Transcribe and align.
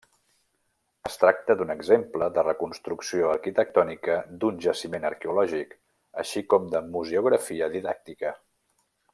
Es 1.09 1.17
tracta 1.23 1.55
d'un 1.59 1.73
exemple 1.73 2.29
de 2.37 2.45
reconstrucció 2.47 3.29
arquitectònica 3.33 4.17
d'un 4.45 4.59
jaciment 4.67 5.07
arqueològic, 5.13 5.77
així 6.25 6.47
com 6.55 6.69
de 6.75 6.85
museografia 6.97 7.73
didàctica. 7.79 8.35